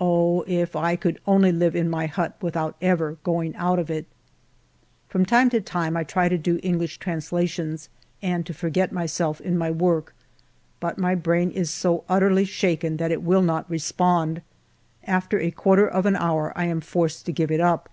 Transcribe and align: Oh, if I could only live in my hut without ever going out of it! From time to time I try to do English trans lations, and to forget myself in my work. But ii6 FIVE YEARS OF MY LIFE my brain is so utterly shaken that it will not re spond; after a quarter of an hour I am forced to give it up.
Oh, 0.00 0.42
if 0.48 0.74
I 0.74 0.96
could 0.96 1.20
only 1.24 1.52
live 1.52 1.76
in 1.76 1.88
my 1.88 2.06
hut 2.06 2.36
without 2.42 2.74
ever 2.82 3.12
going 3.22 3.54
out 3.54 3.78
of 3.78 3.92
it! 3.92 4.06
From 5.08 5.24
time 5.24 5.50
to 5.50 5.60
time 5.60 5.96
I 5.96 6.02
try 6.02 6.28
to 6.28 6.36
do 6.36 6.58
English 6.64 6.98
trans 6.98 7.30
lations, 7.30 7.88
and 8.20 8.44
to 8.46 8.52
forget 8.52 8.90
myself 8.90 9.40
in 9.40 9.56
my 9.56 9.70
work. 9.70 10.16
But 10.80 10.96
ii6 10.96 10.96
FIVE 10.96 10.96
YEARS 10.96 10.96
OF 10.96 11.00
MY 11.00 11.08
LIFE 11.10 11.16
my 11.16 11.20
brain 11.22 11.50
is 11.52 11.70
so 11.70 12.04
utterly 12.08 12.44
shaken 12.44 12.96
that 12.96 13.12
it 13.12 13.22
will 13.22 13.42
not 13.42 13.70
re 13.70 13.78
spond; 13.78 14.42
after 15.04 15.38
a 15.38 15.52
quarter 15.52 15.86
of 15.86 16.06
an 16.06 16.16
hour 16.16 16.52
I 16.56 16.64
am 16.64 16.80
forced 16.80 17.24
to 17.26 17.32
give 17.32 17.52
it 17.52 17.60
up. 17.60 17.88